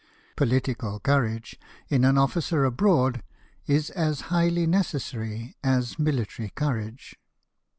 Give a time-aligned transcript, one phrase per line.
[0.35, 3.21] Political courage in an officer abroad
[3.67, 7.19] is as highly necessary as military courage."